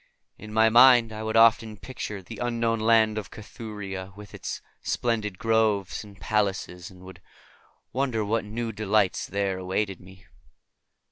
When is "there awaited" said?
9.27-9.99